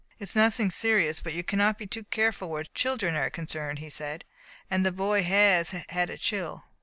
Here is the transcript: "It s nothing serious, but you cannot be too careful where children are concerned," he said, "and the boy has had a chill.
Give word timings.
"It 0.17 0.23
s 0.23 0.35
nothing 0.35 0.71
serious, 0.71 1.21
but 1.21 1.33
you 1.35 1.43
cannot 1.43 1.77
be 1.77 1.85
too 1.85 2.05
careful 2.05 2.49
where 2.49 2.63
children 2.63 3.13
are 3.15 3.29
concerned," 3.29 3.77
he 3.77 3.89
said, 3.91 4.25
"and 4.67 4.83
the 4.83 4.91
boy 4.91 5.21
has 5.21 5.69
had 5.89 6.09
a 6.09 6.17
chill. 6.17 6.63